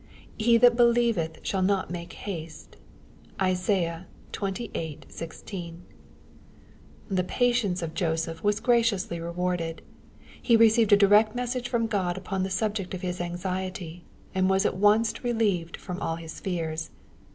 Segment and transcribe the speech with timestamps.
[0.01, 0.03] '^
[0.35, 2.73] He that believeth shall not make haste/'
[3.39, 4.97] (Isaiah xxviii.
[5.07, 5.85] 16.)
[7.07, 9.83] The patience of Joseph was graciously rewarded.
[10.41, 14.01] He received a direct message from God upon the subject of his anxiety^
[14.33, 16.89] and was at once relieved from all his fears.